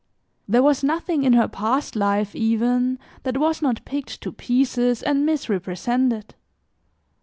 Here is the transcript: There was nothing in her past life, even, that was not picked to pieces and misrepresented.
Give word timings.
There 0.47 0.63
was 0.63 0.83
nothing 0.83 1.21
in 1.21 1.33
her 1.33 1.47
past 1.47 1.95
life, 1.95 2.35
even, 2.35 2.97
that 3.21 3.37
was 3.37 3.61
not 3.61 3.85
picked 3.85 4.19
to 4.21 4.31
pieces 4.31 5.03
and 5.03 5.27
misrepresented. 5.27 6.33